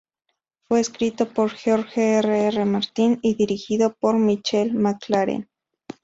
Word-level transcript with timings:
Fue 0.67 0.79
escrito 0.79 1.31
por 1.31 1.51
George 1.51 2.01
R. 2.13 2.47
R. 2.47 2.65
Martin 2.65 3.19
y 3.21 3.35
dirigido 3.35 3.95
por 3.99 4.15
Michelle 4.17 4.73
MacLaren. 4.73 5.47